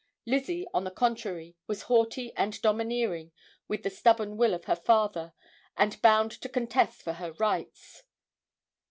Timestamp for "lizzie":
0.25-0.65